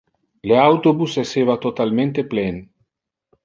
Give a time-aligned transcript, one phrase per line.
[0.51, 2.61] Le autobus esseva totalmente plen.